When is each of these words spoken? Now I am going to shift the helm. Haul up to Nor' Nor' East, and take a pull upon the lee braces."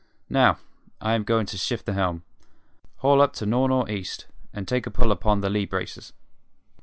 Now 0.31 0.57
I 0.99 1.13
am 1.13 1.21
going 1.23 1.45
to 1.45 1.57
shift 1.57 1.85
the 1.85 1.93
helm. 1.93 2.23
Haul 3.01 3.21
up 3.21 3.33
to 3.33 3.45
Nor' 3.45 3.69
Nor' 3.69 3.87
East, 3.87 4.25
and 4.51 4.67
take 4.67 4.87
a 4.87 4.89
pull 4.89 5.11
upon 5.11 5.41
the 5.41 5.49
lee 5.51 5.65
braces." 5.67 6.11